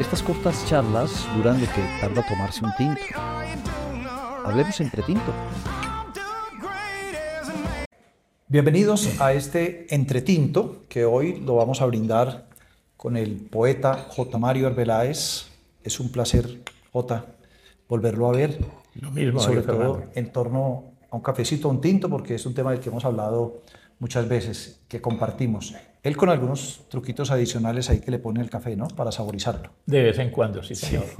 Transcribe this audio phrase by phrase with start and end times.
[0.00, 3.02] Estas cortas charlas duran lo que tarda tomarse un tinto.
[4.46, 5.30] Hablemos entre tinto.
[8.48, 12.48] Bienvenidos a este entretinto que hoy lo vamos a brindar
[12.96, 14.38] con el poeta J.
[14.38, 15.50] Mario Arbeláez.
[15.84, 16.62] Es un placer,
[16.94, 17.26] J,
[17.86, 18.58] volverlo a ver.
[18.94, 20.12] Lo mismo, sobre todo Fernando.
[20.14, 23.04] en torno a un cafecito, a un tinto, porque es un tema del que hemos
[23.04, 23.60] hablado
[23.98, 25.74] muchas veces, que compartimos.
[26.02, 28.88] Él con algunos truquitos adicionales ahí que le pone el café, ¿no?
[28.88, 29.70] Para saborizarlo.
[29.86, 31.04] De vez en cuando, sí, señor.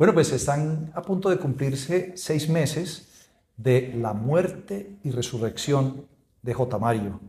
[0.00, 6.06] Bueno, pues están a punto de cumplirse seis meses de la muerte y resurrección
[6.40, 6.78] de J.
[6.78, 7.20] Mario.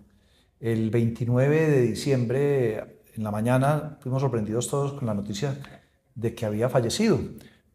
[0.62, 5.58] El 29 de diciembre, en la mañana, fuimos sorprendidos todos con la noticia
[6.16, 7.20] de que había fallecido,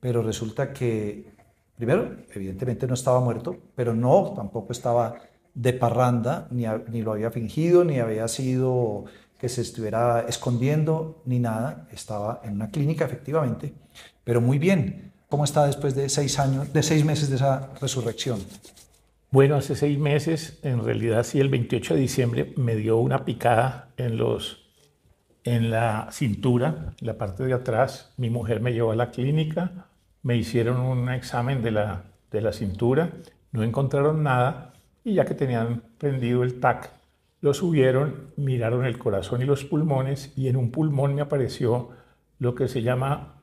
[0.01, 1.30] pero resulta que,
[1.77, 5.18] primero, evidentemente no estaba muerto, pero no, tampoco estaba
[5.56, 9.06] de parranda, ni, ni lo había fingido, ni había sido
[9.38, 11.88] que se estuviera escondiendo, ni nada.
[11.91, 13.73] Estaba en una clínica, efectivamente,
[14.23, 15.12] pero muy bien.
[15.29, 18.38] ¿Cómo está después de seis años, de seis meses de esa resurrección?
[19.30, 23.88] Bueno, hace seis meses, en realidad sí, el 28 de diciembre me dio una picada
[23.96, 24.68] en, los,
[25.43, 28.12] en la cintura, en la parte de atrás.
[28.18, 29.88] Mi mujer me llevó a la clínica,
[30.23, 33.10] me hicieron un examen de la, de la cintura,
[33.52, 34.74] no encontraron nada
[35.07, 36.90] y ya que tenían prendido el TAC,
[37.40, 41.90] lo subieron, miraron el corazón y los pulmones y en un pulmón me apareció
[42.40, 43.40] lo que se llama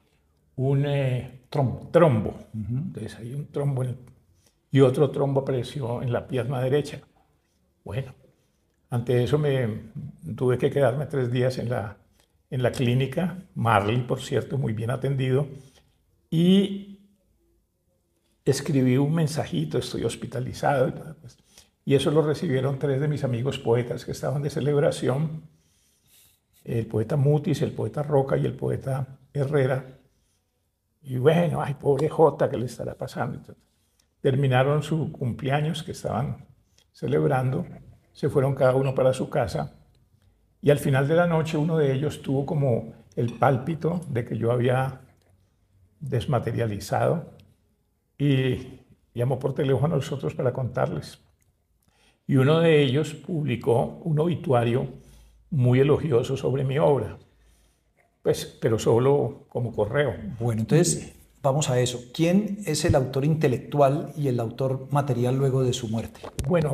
[0.58, 1.88] un eh, trombo.
[1.90, 2.36] trombo.
[2.54, 3.98] Entonces hay un trombo en el
[4.74, 7.00] y otro trombo apareció en la pierna derecha.
[7.86, 8.14] Bueno,
[8.90, 9.84] ante eso me
[10.36, 11.96] tuve que quedarme tres días en la,
[12.50, 15.48] en la clínica, Marley, por cierto, muy bien atendido,
[16.30, 17.00] y
[18.44, 21.38] escribí un mensajito, estoy hospitalizado, y todo, pues,
[21.86, 25.44] y eso lo recibieron tres de mis amigos poetas que estaban de celebración,
[26.64, 29.86] el poeta Mutis, el poeta Roca y el poeta Herrera.
[31.02, 33.38] Y bueno, ay, pobre Jota, ¿qué le estará pasando?
[33.38, 33.64] Entonces,
[34.22, 36.46] terminaron su cumpleaños que estaban
[36.94, 37.66] celebrando,
[38.14, 39.74] se fueron cada uno para su casa
[40.64, 44.38] y al final de la noche uno de ellos tuvo como el pálpito de que
[44.38, 45.02] yo había
[46.00, 47.34] desmaterializado
[48.18, 48.80] y
[49.14, 51.20] llamó por teléfono a nosotros para contarles.
[52.28, 54.88] Y uno de ellos publicó un obituario
[55.50, 57.18] muy elogioso sobre mi obra,
[58.22, 60.16] pues, pero solo como correo.
[60.40, 62.00] Bueno, entonces vamos a eso.
[62.14, 66.22] ¿Quién es el autor intelectual y el autor material luego de su muerte?
[66.48, 66.72] Bueno,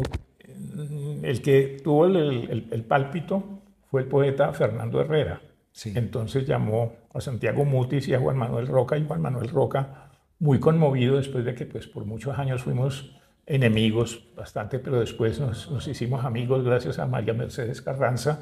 [1.24, 3.44] el que tuvo el, el- el pálpito
[3.90, 5.42] fue el poeta Fernando Herrera.
[5.72, 5.92] Sí.
[5.96, 10.60] Entonces llamó a Santiago Mutis y a Juan Manuel Roca, y Juan Manuel Roca, muy
[10.60, 13.16] conmovido después de que pues, por muchos años fuimos
[13.50, 18.42] enemigos bastante, pero después nos, hicimos amigos gracias a María Mercedes Carranza,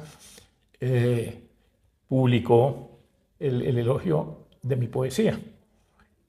[0.80, 1.42] eh,
[2.06, 3.00] publicó
[3.40, 5.40] el, el elogio de mi poesía.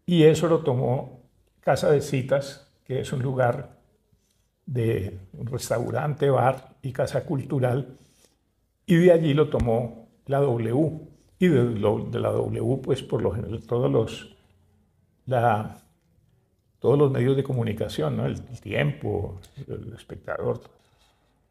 [0.05, 1.21] Y eso lo tomó
[1.59, 3.77] Casa de Citas, que es un lugar
[4.65, 7.97] de restaurante, bar y casa cultural,
[8.85, 11.01] y de allí lo tomó la W.
[11.41, 14.35] Y de, lo- de la W, pues por lo general, todos los,
[15.25, 15.77] la-
[16.79, 18.25] todos los medios de comunicación, ¿no?
[18.25, 20.61] el, el tiempo, el espectador.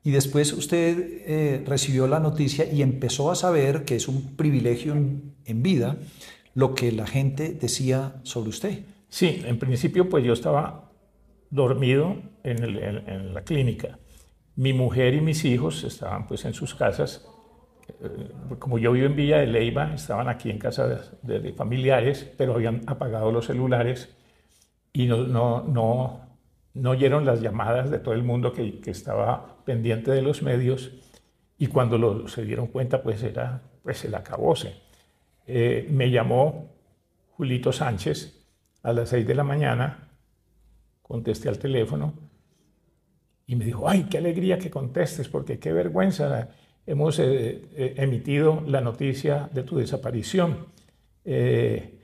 [0.05, 0.97] Y después usted
[1.27, 5.97] eh, recibió la noticia y empezó a saber que es un privilegio en, en vida
[6.55, 8.79] lo que la gente decía sobre usted.
[9.09, 10.91] Sí, en principio pues yo estaba
[11.51, 13.99] dormido en, el- en- en la clínica.
[14.57, 17.27] Mi mujer y mis hijos estaban pues en sus casas.
[18.03, 21.53] Eh, Como yo vivo en Villa de Leyva, estaban aquí en casa de, de- de
[21.53, 24.15] familiares, pero habían apagado los celulares
[24.93, 26.21] y no, no, no,
[26.75, 30.93] no oyeron las llamadas de todo el mundo que, que estaba pendiente de los medios
[31.59, 34.75] y cuando lo, se dieron cuenta pues era pues el acabose.
[35.47, 36.71] Eh, me llamó
[37.37, 38.47] Julito Sánchez
[38.83, 40.09] a las 6 de la mañana,
[41.03, 42.15] contesté al teléfono
[43.47, 46.51] y me dijo, ay, qué alegría que contestes, porque qué vergüenza,
[46.87, 50.67] hemos eh, eh, emitido la noticia de tu desaparición.
[51.25, 51.99] Eh,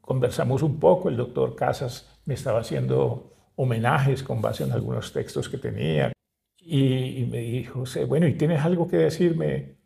[0.00, 5.48] conversamos un poco, el doctor Casas me estaba haciendo homenajes con base en algunos textos
[5.48, 6.12] que tenía
[6.60, 9.76] y, me dijo, "Sí, bueno, ¿y tienes algo que decirme,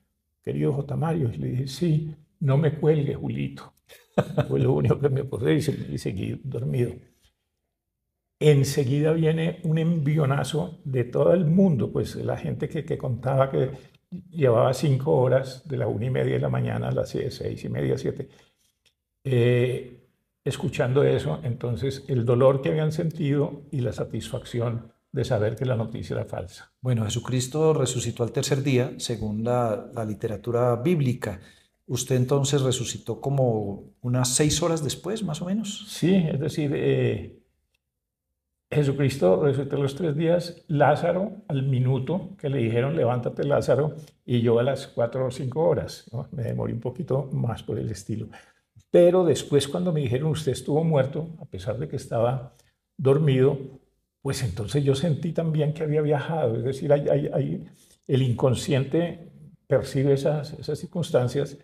[0.43, 0.97] querido J.
[0.97, 1.31] Mario?
[1.33, 3.75] Y le dije, sí, no me cuelgue, Julito.
[4.49, 6.93] Fue lo único que me acordé y, se- y seguí dormido.
[8.41, 13.71] Enseguida viene un envionazo de todo el mundo, pues la gente que, que contaba que
[14.31, 17.65] llevaba cinco horas de la una y media de la mañana a las seis, seis
[17.65, 18.29] y media, siete,
[19.25, 20.08] eh,
[20.49, 25.77] escuchando eso, entonces el dolor que habían sentido y la satisfacción de saber que la
[25.77, 26.73] noticia era falsa.
[26.81, 31.41] Bueno, Jesucristo resucitó al tercer día, según la, la literatura bíblica.
[31.87, 35.87] usted entonces resucitó como unas seis horas después, más o menos.
[35.89, 37.39] Sí, es decir, eh,
[38.71, 43.95] Jesucristo resucitó los tres días, Lázaro al minuto que le dijeron levántate Lázaro
[44.27, 47.89] y yo a las cuatro o cinco horas, me demoré un poquito más por el
[47.91, 48.29] estilo.
[48.91, 52.55] Pero después cuando me dijeron usted estuvo muerto, a pesar de que estaba
[52.97, 53.59] dormido,
[54.23, 57.65] pues entonces yo sentí también que había viajado, es decir, hay,
[58.07, 59.31] el inconsciente
[59.67, 61.59] percibe esas, esas circunstancias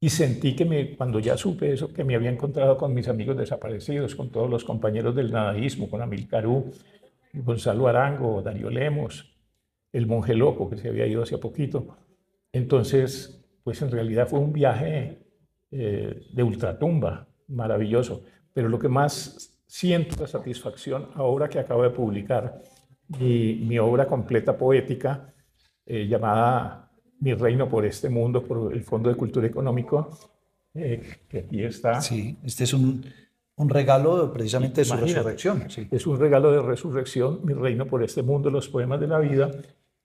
[0.00, 3.36] y sentí que me, cuando ya supe eso, que me había encontrado con mis amigos
[3.36, 6.70] desaparecidos, con todos los compañeros del nadaísmo, con Amil Carú,
[7.32, 9.34] Gonzalo Arango, Darío Lemos,
[9.92, 11.96] el monje loco que se había ido hace poquito.
[12.52, 15.23] Entonces, pues en realidad fue un viaje
[15.76, 18.22] eh, de ultratumba, maravilloso.
[18.52, 22.62] Pero lo que más siento la satisfacción ahora que acabo de publicar
[23.08, 25.34] mi, mi obra completa poética
[25.84, 30.10] eh, llamada mi reino por este mundo, por el Fondo de Cultura Económico,
[30.74, 32.00] eh, que aquí está.
[32.00, 33.04] Sí, este es un,
[33.56, 35.68] un regalo precisamente de su resurrección.
[35.68, 35.88] Sí.
[35.90, 39.50] Es un regalo de resurrección, mi reino por este mundo, los poemas de la vida,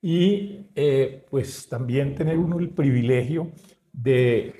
[0.01, 3.51] y eh, pues también tener uno el privilegio
[3.91, 4.55] de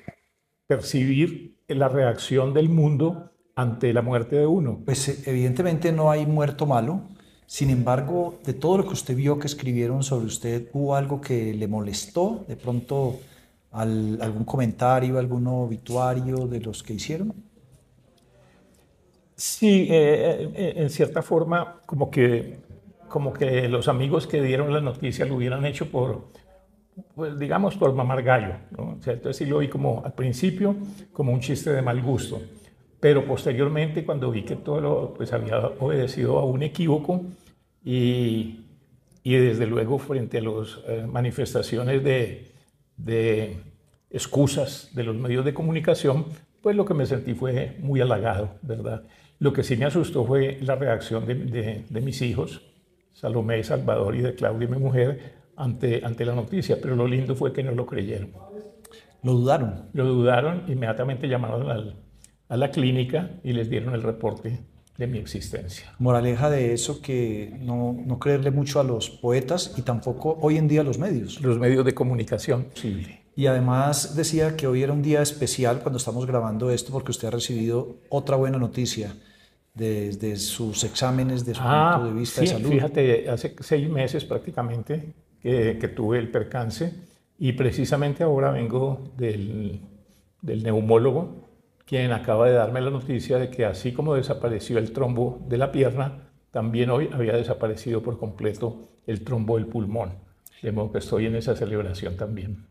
[0.70, 4.80] percibir la reacción del mundo ante la muerte de uno.
[4.84, 7.08] Pues evidentemente no hay muerto malo,
[7.44, 11.52] sin embargo, de todo lo que usted vio que escribieron sobre usted, ¿hubo algo que
[11.54, 12.44] le molestó?
[12.46, 13.18] ¿De pronto
[13.72, 17.34] algún comentario, algún obituario de los que hicieron?
[19.34, 22.60] Sí, eh, eh, en cierta forma, como que,
[23.08, 26.28] como que los amigos que dieron la noticia lo hubieran hecho por,
[27.14, 28.54] pues, digamos, por mamar gallo.
[28.76, 28.92] ¿no?
[28.92, 30.76] entonces sí lo vi como al principio
[31.12, 32.40] como un chiste de mal gusto.
[33.00, 37.24] Pero posteriormente, cuando vi que todo pues, había obedecido a un equívoco
[37.82, 38.60] y,
[39.22, 42.52] y desde luego frente a las eh, manifestaciones de,
[42.96, 43.56] de
[44.10, 46.26] excusas de los medios de comunicación,
[46.60, 49.04] pues lo que me sentí fue muy halagado, ¿verdad?
[49.38, 52.60] Lo que sí me asustó fue la reacción de, de, de, mis hijos,
[53.14, 57.52] Salomé, Salvador y de Claudia, mi mujer, ante, ante la noticia, pero lo lindo fue
[57.52, 58.30] que no lo creyeron.
[59.22, 59.88] ¿Lo dudaron?
[59.92, 61.96] Lo dudaron, inmediatamente llamaron al,
[62.48, 64.60] a la clínica y les dieron el reporte
[64.96, 65.94] de mi existencia.
[65.98, 70.68] Moraleja de eso que no, no, creerle mucho a los poetas y tampoco hoy en
[70.68, 71.40] día a los medios.
[71.40, 73.06] Los medios de comunicación, sí.
[73.36, 77.28] Y además decía que hoy era un día especial cuando estamos grabando esto porque usted
[77.28, 79.14] ha recibido otra buena noticia
[79.72, 82.68] desde sus exámenes, de su ah, punto de vista sí, de salud.
[82.68, 86.92] Fíjate, hace seis meses prácticamente que, tuve el percance
[87.38, 89.80] y precisamente ahora vengo del,
[90.42, 91.48] del neumólogo
[91.90, 95.72] quien acaba de darme la noticia de que así como desapareció el trombo de la
[95.72, 100.12] pierna, también hoy había desaparecido por completo el trombo del pulmón.
[100.62, 102.64] De modo que estoy en esa celebración también.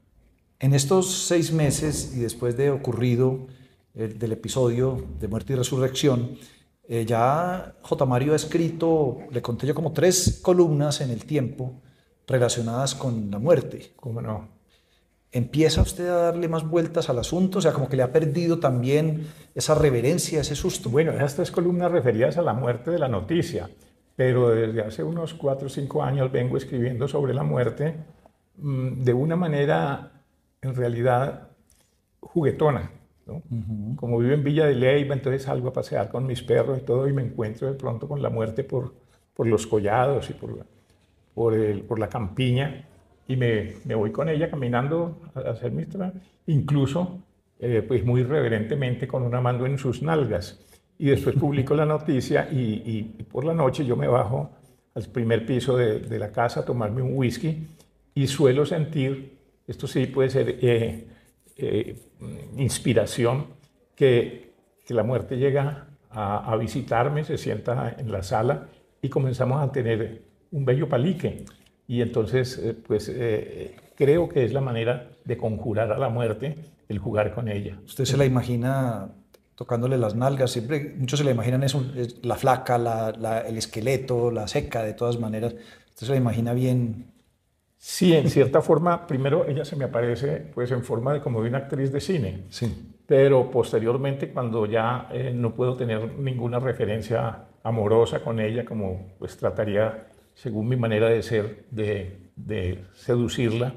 [0.58, 3.48] En estos seis meses y después de ocurrido
[3.94, 6.38] el, del episodio de muerte y resurrección,
[6.88, 8.06] eh, ya J.
[8.06, 11.82] Mario ha escrito, le conté yo como tres columnas en el tiempo
[12.30, 13.92] relacionadas con la muerte.
[13.98, 14.60] ¿Cómo no?
[15.32, 18.60] empieza usted a darle más vueltas al asunto, o sea, como que le ha perdido
[18.60, 20.90] también esa reverencia, ese susto.
[20.90, 23.70] Bueno, estas tres columnas referidas a la muerte de la noticia,
[24.16, 27.96] pero desde hace unos cuatro o cinco años vengo escribiendo sobre la muerte
[28.58, 30.12] mm, de una manera,
[30.62, 31.50] en realidad,
[32.20, 32.92] juguetona.
[33.28, 33.44] ¿no?
[33.96, 37.08] Como vivo en Villa de Leyva, entonces salgo a pasear con mis perros y todo
[37.08, 38.96] y me encuentro de pronto con la muerte por,
[39.36, 40.66] por los collados y por,
[41.40, 42.86] por, el, por la campiña
[43.26, 46.18] y me, me, voy con ella caminando a hacer mi trabajo,
[46.48, 47.22] incluso
[47.60, 50.60] eh, pues muy reverentemente con una mando en sus nalgas.
[50.98, 54.50] Y después publico la noticia y, y, por la noche yo me bajo
[54.94, 57.68] al primer piso de, de, la casa a tomarme un whisky
[58.14, 61.08] y suelo sentir, esto sí puede ser eh,
[61.56, 61.96] eh,
[62.58, 63.46] inspiración,
[63.96, 64.56] que,
[64.86, 68.68] que, la muerte llega a, a visitarme, se sienta en la sala
[69.02, 71.46] y comenzamos a tener un bello palique.
[71.88, 76.56] Y entonces, eh, pues eh, creo que es la manera de conjurar a la muerte
[76.88, 77.80] el jugar con ella.
[77.86, 79.10] ¿Usted se la imagina
[79.56, 80.52] tocándole las nalgas?
[80.52, 81.84] Siempre, muchos se la imaginan eso,
[82.22, 85.56] la flaca, la, la, el esqueleto, la seca, de todas maneras.
[85.90, 87.12] ¿Usted se la imagina bien?
[87.78, 91.50] Sí, en cierta forma, primero ella se me aparece pues en forma de como de
[91.50, 92.44] una actriz de cine.
[92.50, 92.96] Sí.
[93.06, 99.38] Pero posteriormente, cuando ya eh, no puedo tener ninguna referencia amorosa con ella, como pues
[99.38, 100.09] trataría
[100.42, 103.74] según mi manera de ser, de, de seducirla.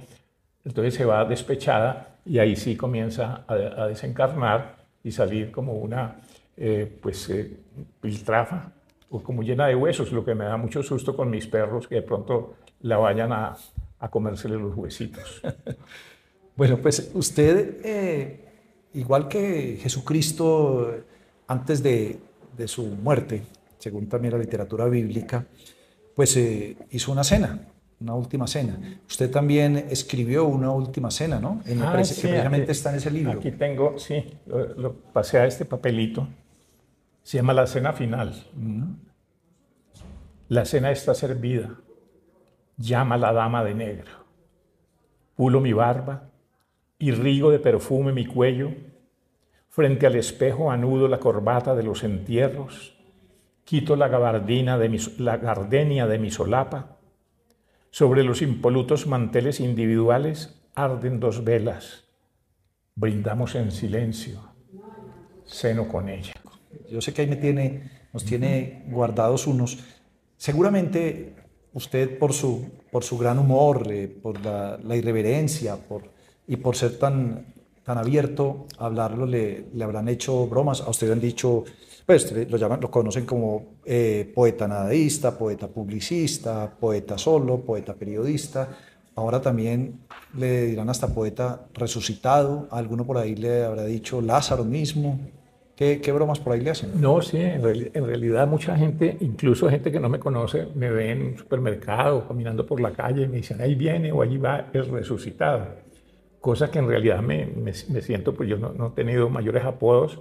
[0.65, 6.21] Entonces se va despechada y ahí sí comienza a, a desencarnar y salir como una
[6.57, 7.51] eh, pues, eh,
[8.01, 8.73] piltrafa
[9.11, 11.97] o como llena de huesos, lo que me da mucho susto con mis perros que
[11.97, 13.57] de pronto la vayan a,
[13.99, 15.43] a comérsele los huesitos.
[16.57, 18.41] bueno, pues usted eh,
[18.95, 20.95] igual que Jesucristo
[21.49, 22.21] antes de,
[22.57, 23.43] de su muerte,
[23.79, 25.45] según también la literatura bíblica,
[26.15, 27.69] pues eh, hizo una cena,
[28.01, 28.79] una última cena.
[29.09, 31.61] Usted también escribió una última cena, ¿no?
[31.67, 33.33] En Ah, que sí, precisamente aquí- está en ese libro.
[33.39, 36.29] Aquí tengo, sí, lo, lo pasé a este papelito.
[37.23, 38.35] Se llama La Cena Final.
[40.49, 41.77] La cena está servida.
[42.77, 44.11] Llama la dama de negro.
[45.37, 46.29] Pulo mi barba,
[46.99, 48.71] irrigo de perfume mi cuello.
[49.69, 52.92] Frente al espejo anudo la corbata de los entierros.
[53.65, 56.99] Quito la gabardina de mi, la gardenia de mi solapa.
[57.91, 62.05] Sobre los impolutos manteles individuales arden dos velas.
[62.95, 64.41] Brindamos en silencio.
[65.47, 66.33] Ceno con ella.
[66.91, 69.79] Yo sé que ahí me tiene, nos tiene guardados unos.
[70.37, 71.37] Seguramente
[71.73, 76.11] usted por su, por su gran humor, eh, por la, la irreverencia por,
[76.47, 77.47] y por ser tan,
[77.85, 80.81] tan abierto a hablarlo, le, le habrán hecho bromas.
[80.83, 81.65] A usted le han dicho,
[82.07, 88.69] pues lo, llaman, lo conocen como eh, poeta nadaísta, poeta publicista, poeta solo, poeta periodista.
[89.15, 90.01] Ahora también
[90.33, 92.69] le dirán hasta poeta resucitado.
[92.71, 95.19] A alguno por ahí le habrá dicho Lázaro mismo.
[95.75, 97.01] ¿Qué, qué bromas por ahí le hacen?
[97.01, 100.91] No, sí, en, reali- en realidad mucha gente, incluso gente que no me conoce, me
[100.91, 104.37] ve en un supermercado, caminando por la calle y me dicen, ahí viene o allí
[104.39, 105.82] va el resucitado.
[106.43, 109.65] Cosa que en realidad me, me- me siento, pues yo no, no he tenido mayores
[109.65, 110.21] apodos,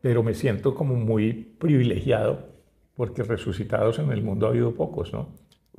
[0.00, 2.48] pero me siento como muy privilegiado
[2.96, 5.28] porque resucitados en el mundo ha habido pocos, ¿no?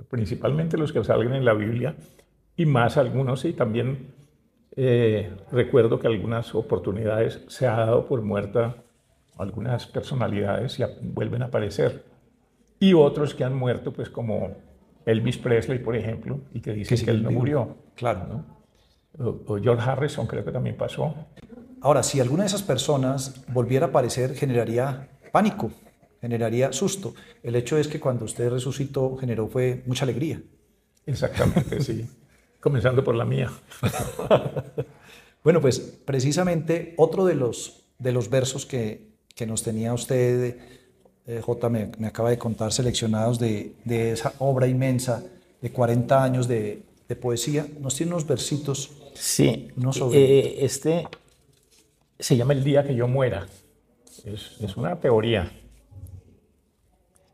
[0.09, 1.95] Principalmente los que salen en la Biblia
[2.55, 4.13] y más algunos, y también
[4.75, 8.75] eh, recuerdo que algunas oportunidades se ha dado por muerta
[9.37, 12.03] algunas personalidades y a- vuelven a aparecer.
[12.79, 14.55] Y otros que han muerto, pues como
[15.07, 17.77] Elvis Presley, por ejemplo, y que dicen que, él no murió.
[17.95, 18.27] Claro.
[18.29, 18.60] ¿no?
[19.19, 21.13] O, George Harrison creo que también pasó.
[21.81, 25.71] Ahora, si alguna de esas personas volviera a aparecer, generaría pánico,
[26.21, 27.13] generaría susto.
[27.43, 30.41] El hecho es que cuando usted resucitó, generó fue mucha alegría.
[31.05, 32.07] Exactamente, sí.
[32.59, 33.49] Comenzando por la mía.
[35.43, 40.55] Bueno, pues precisamente otro de los, de los versos que, que nos tenía usted,
[41.25, 45.23] eh, J, me, me acaba de contar, seleccionados de, de esa obra inmensa
[45.59, 48.91] de 40 años de, de poesía, nos tiene unos versitos.
[49.13, 51.07] Sí, No sobre- eh, este
[52.19, 53.47] se llama El día que yo muera.
[54.25, 55.51] Es, es una teoría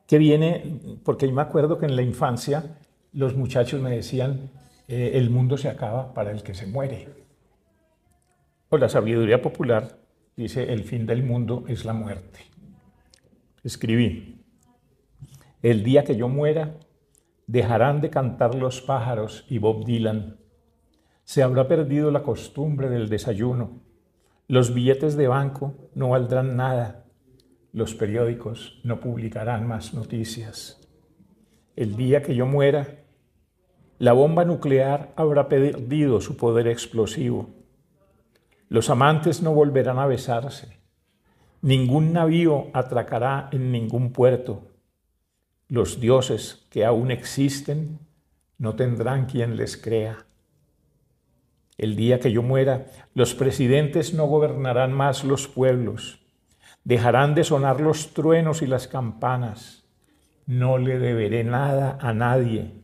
[0.07, 2.77] que viene, porque yo me acuerdo que en la infancia
[3.11, 4.51] los muchachos me decían,
[4.87, 7.09] eh, el mundo se acaba para el que se muere.
[8.69, 9.97] O la sabiduría popular
[10.37, 12.39] dice, el fin del mundo es la muerte.
[13.63, 14.41] Escribí,
[15.61, 16.77] el día que yo muera,
[17.47, 20.37] dejarán de cantar los pájaros y Bob Dylan.
[21.27, 23.81] Se habrá perdido la costumbre del desayuno.
[24.47, 27.03] Los billetes de banco no valdrán nada.
[27.73, 30.79] Los periódicos no publicarán más noticias.
[31.75, 33.03] El día que yo muera,
[33.99, 37.49] la bomba nuclear habrá perdido su poder explosivo.
[38.69, 40.79] Los amantes no volverán a besarse.
[41.61, 44.69] Ningún navío atracará en ningún puerto.
[45.67, 47.99] Los dioses que aún existen
[48.57, 50.27] no tendrán quien les crea.
[51.77, 56.19] El día que yo muera, los presidentes no gobernarán más los pueblos.
[56.83, 59.85] Dejarán de sonar los truenos y las campanas.
[60.47, 62.81] No le deberé nada a nadie.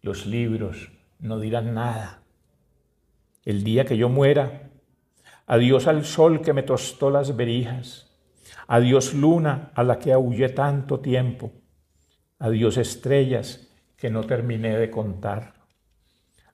[0.00, 2.22] Los libros no dirán nada.
[3.44, 4.70] El día que yo muera,
[5.46, 8.08] adiós al sol que me tostó las berijas.
[8.68, 11.52] Adiós luna a la que aullé tanto tiempo.
[12.38, 15.57] Adiós estrellas que no terminé de contar.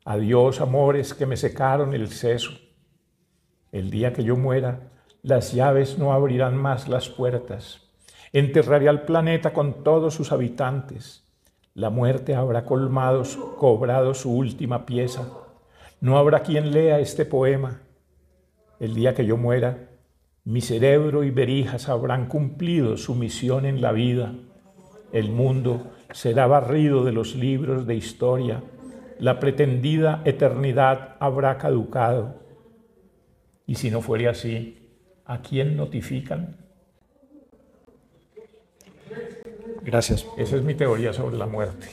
[0.04, 2.52] Adiós amores que me secaron el seso.
[3.72, 4.90] El día que yo muera,
[5.22, 7.80] las llaves no abrirán más las puertas.
[8.30, 11.24] Enterraré al planeta con todos sus habitantes.
[11.72, 13.22] La muerte habrá colmado,
[13.56, 15.26] cobrado su última pieza.
[16.02, 17.80] No habrá quien lea este poema.
[18.78, 19.88] El día que yo muera,
[20.44, 24.34] mi cerebro y verijas habrán cumplido su misión en la vida.
[25.12, 28.62] El mundo será barrido de los libros de historia.
[29.18, 32.40] La pretendida eternidad habrá caducado.
[33.66, 34.90] Y si no fuere así,
[35.24, 36.56] ¿a quién notifican?
[39.82, 40.26] Gracias.
[40.36, 41.88] Esa es mi teoría sobre la muerte.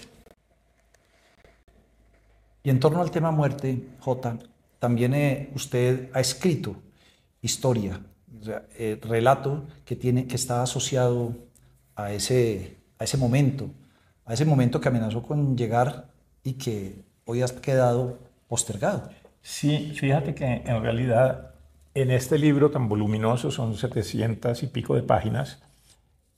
[2.64, 4.38] Y en torno al tema muerte, J,
[4.80, 6.76] también eh, usted ha escrito
[7.42, 8.00] historia,
[8.40, 11.36] o sea, eh, relato que, tiene, que está asociado
[11.96, 13.70] a ese, a ese momento,
[14.26, 16.12] a ese momento que amenazó con llegar
[16.44, 19.10] y que hoy ha quedado postergado.
[19.42, 21.52] Sí, fíjate que en realidad
[21.94, 25.62] en este libro tan voluminoso, son 700 y pico de páginas,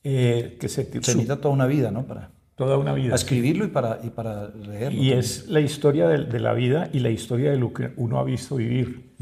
[0.03, 2.03] eh, que se, se necesita toda una vida, ¿no?
[2.03, 3.15] Para toda una vida.
[3.15, 5.01] escribirlo y para, y para leerlo.
[5.01, 8.19] Y es la historia de, de, la vida y la historia de lo que uno
[8.19, 9.13] ha visto vivir.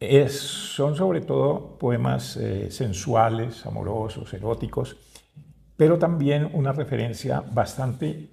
[0.00, 4.96] es, son sobre todo poemas eh, sensuales, amorosos, eróticos,
[5.76, 8.30] pero también una referencia bastante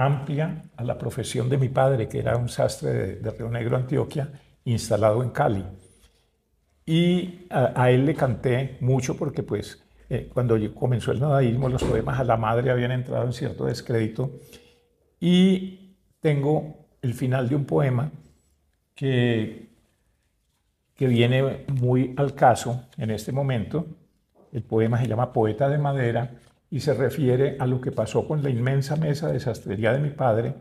[0.00, 3.76] amplia a la profesión de mi padre, que era un sastre de, de Río Negro,
[3.76, 4.30] Antioquia,
[4.64, 5.64] instalado en Cali.
[6.86, 12.18] Y a, él le canté mucho porque pues eh, cuando comenzó el nadaísmo, los poemas
[12.18, 14.30] a la madre habían entrado en cierto descrédito.
[15.20, 18.10] Y tengo el final de un poema
[18.94, 19.68] que,
[20.96, 23.86] que viene muy al caso en este momento.
[24.50, 26.30] El poema se llama Poeta de Madera
[26.70, 30.10] y se refiere a lo que pasó con la inmensa mesa de sastrería de mi
[30.10, 30.54] padre,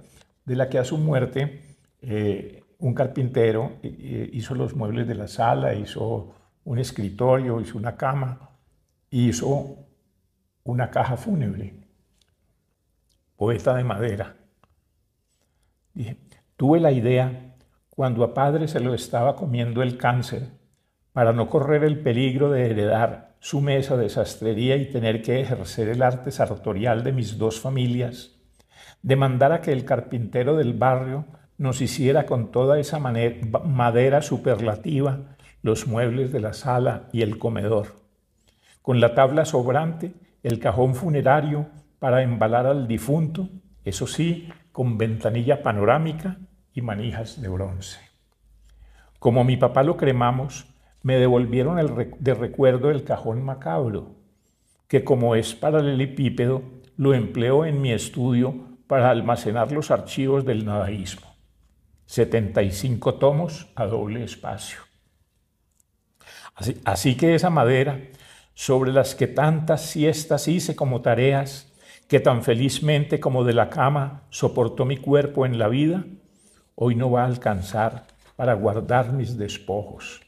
[0.43, 1.61] de la que a su muerte
[2.01, 7.95] eh, un carpintero eh, hizo los muebles de la sala, hizo un escritorio, hizo una
[7.95, 8.49] cama,
[9.11, 9.77] hizo
[10.63, 11.73] una caja fúnebre,
[13.35, 14.35] poeta de madera.
[15.93, 16.17] Dije,
[16.55, 17.55] tuve la idea
[17.89, 20.49] cuando a padre se lo estaba comiendo el cáncer,
[21.11, 25.89] para no correr el peligro de heredar su mesa de sastrería y tener que ejercer
[25.89, 28.37] el arte sartorial de mis dos familias,
[29.01, 31.25] de mandar a que el carpintero del barrio
[31.57, 37.99] nos hiciera con toda esa madera superlativa los muebles de la sala y el comedor
[38.89, 41.67] con la tabla sobrante, el cajón funerario
[41.99, 43.47] para embalar al difunto,
[43.83, 46.37] eso sí, con ventanilla panorámica
[46.73, 47.99] y manijas de bronce.
[49.19, 51.77] Como mi papá lo cremamos, me devolvieron
[52.19, 54.15] de recuerdo el cajón macabro,
[54.87, 56.63] que como es paralelepípedo,
[56.97, 58.55] lo empleo en mi estudio
[58.87, 61.27] para almacenar los archivos del nadaísmo.
[62.07, 64.79] 75 tomos a doble espacio.
[66.83, 68.01] Así que esa madera
[68.53, 71.71] sobre las que tantas siestas hice como tareas,
[72.09, 76.03] que tan felizmente como de la cama soportó mi cuerpo en la vida,
[76.75, 80.21] hoy no va a alcanzar para guardar mis despojos.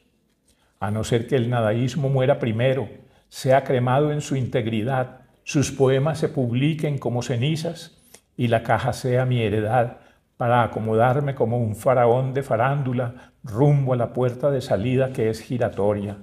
[0.81, 2.89] A no ser que el nadaísmo muera primero,
[3.29, 8.01] sea cremado en su integridad, sus poemas se publiquen como cenizas
[8.35, 9.97] y la caja sea mi heredad
[10.37, 15.39] para acomodarme como un faraón de farándula rumbo a la puerta de salida que es
[15.41, 16.17] giratoria.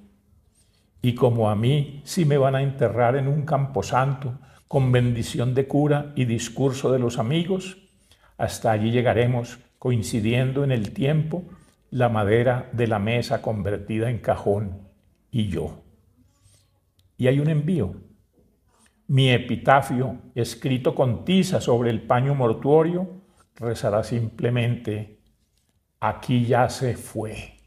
[1.02, 5.68] Y como a mí sí me van a enterrar en un camposanto con bendición de
[5.68, 7.78] cura y discurso de los amigos,
[8.36, 11.44] hasta allí llegaremos coincidiendo en el tiempo
[11.90, 14.88] la madera de la mesa convertida en cajón
[15.30, 15.82] y yo.
[17.16, 17.94] Y hay un envío.
[19.06, 23.22] Mi epitafio, escrito con tiza sobre el paño mortuorio,
[23.56, 25.18] rezará simplemente,
[26.00, 27.58] aquí ya se fue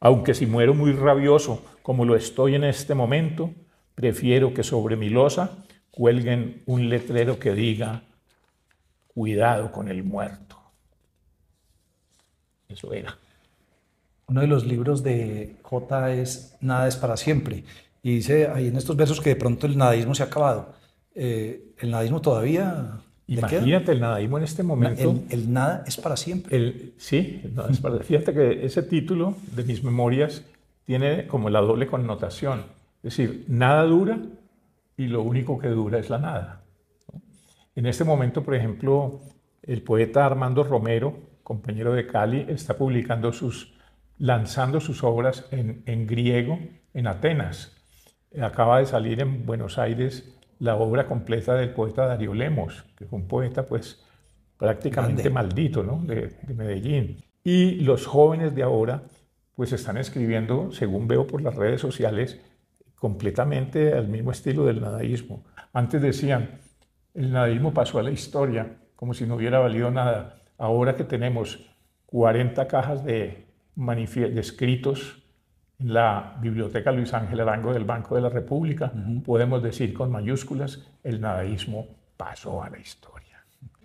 [0.00, 3.52] aunque si muero muy rabioso, como lo estoy en este momento,
[3.94, 5.58] prefiero que sobre mi losa
[5.90, 8.04] cuelguen un letrero que diga,
[9.08, 10.59] cuidado con el muerto.
[12.70, 13.18] Eso era.
[14.26, 17.64] Uno de los libros de J es Nada es para siempre.
[18.02, 20.74] Y dice ahí en estos versos que de pronto el nadaísmo se ha acabado.
[21.14, 25.14] Eh, ¿El nadaísmo todavía Imagínate el nadaísmo en este momento.
[25.28, 26.56] El, nada es para siempre.
[26.56, 30.44] El, sí, es para, fíjate que ese título de mis memorias
[30.84, 32.64] tiene como la doble connotación.
[33.04, 34.18] Es decir, nada dura
[34.96, 36.64] y lo único que dura es la nada.
[37.76, 39.20] En este momento, por ejemplo,
[39.62, 41.16] el poeta Armando Romero,
[41.50, 43.74] compañero de Cali, está publicando sus,
[44.18, 46.60] lanzando sus obras en, en griego
[46.94, 47.76] en Atenas.
[48.40, 53.18] Acaba de salir en Buenos Aires la obra completa del poeta Darío Lemos, que fue
[53.18, 54.00] un poeta pues
[54.56, 56.00] prácticamente maldito ¿no?
[56.04, 57.16] de, Medellín.
[57.42, 59.02] Y los jóvenes de ahora
[59.56, 62.40] pues están escribiendo, según veo por las redes sociales,
[62.94, 65.42] completamente al mismo estilo del nadaísmo.
[65.72, 66.60] Antes decían,
[67.12, 70.39] el nadaísmo pasó a la historia como si no hubiera valido nada.
[70.60, 71.58] Ahora que tenemos
[72.04, 75.22] 40 cajas de, de escritos
[75.78, 78.92] en la Biblioteca Luis Ángel Arango del Banco de la República,
[79.24, 81.86] podemos decir con mayúsculas, el nadaísmo
[82.18, 83.42] pasó a la historia.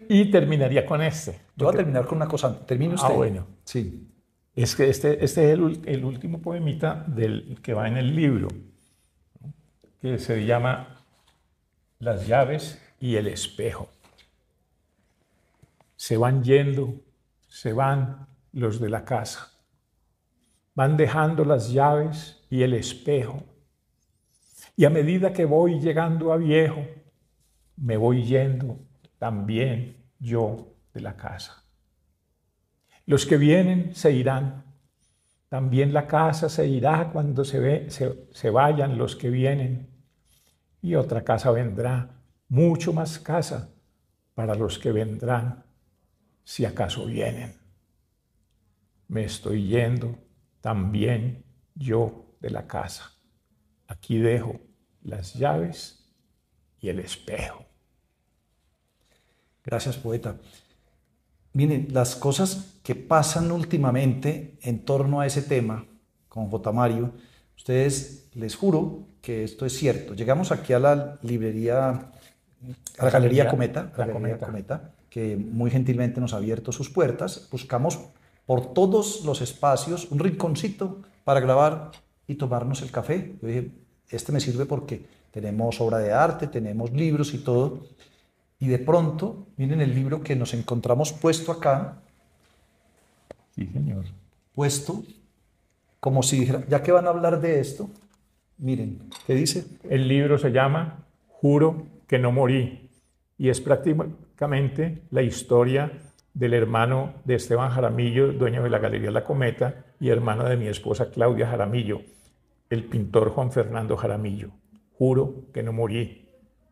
[0.10, 1.40] Y terminaría con este.
[1.56, 2.66] Yo voy a terminar con una cosa.
[2.66, 3.14] Termino ah, usted.
[3.14, 3.48] Ah, bueno.
[3.64, 4.12] Sí.
[4.54, 8.50] Es que este, este es el, el, último poemita del, que va en el libro,
[10.02, 11.06] que se llama
[12.00, 13.88] Las llaves y el espejo.
[15.95, 17.01] Se van yendo,
[17.47, 19.55] se van los de la casa
[20.75, 23.43] van dejando las llaves y el espejo.
[24.75, 26.86] Y a medida que voy llegando a viejo,
[27.77, 28.77] me voy yendo
[29.17, 31.63] también yo de la casa.
[33.05, 34.63] Los que vienen se irán,
[35.47, 39.88] También la casa se irá cuando se, ve, se, se vayan los que vienen.
[40.81, 42.10] Y otra casa vendrá,
[42.49, 43.69] mucho más casa
[44.34, 45.63] para los que vendrán,
[46.45, 47.53] si acaso vienen.
[49.10, 50.17] Me estoy yendo
[50.62, 53.12] también yo de la casa.
[53.88, 54.62] Aquí dejo
[55.03, 56.08] las llaves
[56.79, 57.65] y el espejo.
[59.63, 60.38] Gracias, poeta.
[61.53, 65.86] Miren, las cosas que pasan últimamente en torno a ese tema
[66.29, 66.71] con J.
[66.71, 67.13] Mario,
[67.55, 70.13] ustedes les juro que esto es cierto.
[70.13, 76.19] Llegamos aquí a la librería, a la Galería Cometa, la Galería Cometa, que muy gentilmente
[76.19, 77.47] nos ha abierto sus puertas.
[77.49, 77.99] Buscamos
[78.45, 81.91] por todos los espacios un rinconcito para grabar
[82.28, 83.34] y tomarnos el café.
[83.41, 83.71] Yo dije,
[84.10, 87.86] este me sirve porque tenemos obra de arte, tenemos libros y todo.
[88.60, 92.01] Y de pronto, miren el libro que nos encontramos puesto acá.
[93.56, 94.04] Sí, señor.
[94.54, 95.01] Puesto,
[96.01, 97.89] como si dijera, ya que van a hablar de esto,
[98.58, 99.65] miren, ¿qué dice?
[99.89, 102.85] El libro se llama Juro que no morí
[103.38, 105.91] y es prácticamente la historia
[106.34, 110.67] del hermano de Esteban Jaramillo, dueño de la Galería La Cometa, y hermano de mi
[110.67, 112.02] esposa Claudia Jaramillo,
[112.69, 114.52] el pintor Juan Fernando Jaramillo.
[114.98, 116.30] Juro que no morí,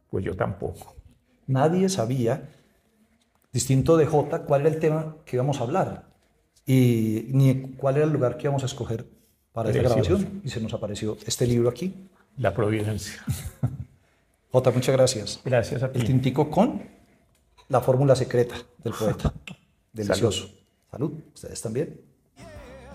[0.10, 0.96] pues yo tampoco.
[1.48, 2.50] Nadie sabía,
[3.52, 6.06] distinto de J, cuál era el tema que íbamos a hablar
[6.66, 9.06] y ni cuál era el lugar que íbamos a escoger
[9.52, 10.42] para esta grabación.
[10.44, 12.10] Y se nos apareció este libro aquí.
[12.38, 13.24] La Providencia.
[14.54, 15.40] J, muchas gracias.
[15.44, 16.00] Gracias a ti.
[16.00, 16.84] El tintico con
[17.70, 19.34] la fórmula secreta del poeta.
[19.92, 20.48] Delicioso.
[20.92, 21.12] Salud.
[21.34, 22.00] Ustedes también.